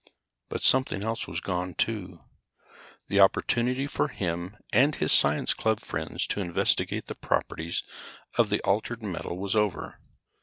But 0.49 0.63
something 0.63 1.03
else 1.03 1.27
was 1.27 1.41
gone, 1.41 1.75
too. 1.75 2.21
The 3.07 3.19
opportunity 3.19 3.85
for 3.85 4.07
him 4.07 4.57
and 4.73 4.95
his 4.95 5.11
science 5.11 5.53
club 5.53 5.79
friends 5.79 6.25
to 6.29 6.41
investigate 6.41 7.05
the 7.05 7.13
properties 7.13 7.83
of 8.35 8.49
the 8.49 8.61
altered 8.61 9.03
metal 9.03 9.37
was 9.37 9.55
over. 9.55 9.99